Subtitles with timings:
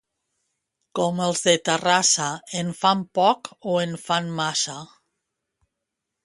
[0.99, 2.29] Com els de Terrassa,
[2.63, 4.79] en fan poc o en fan massa.